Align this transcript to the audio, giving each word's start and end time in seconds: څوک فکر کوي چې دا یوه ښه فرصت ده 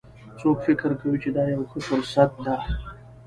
څوک 0.39 0.57
فکر 0.65 0.91
کوي 0.99 1.17
چې 1.23 1.29
دا 1.35 1.43
یوه 1.53 1.65
ښه 1.69 1.79
فرصت 1.87 2.31
ده 2.45 2.55